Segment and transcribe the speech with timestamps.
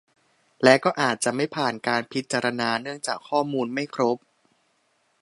[0.63, 4.17] และก็อาจจะไม่ผ่านการพิจารณาเนื่องจากข้อมูลไม่ครบ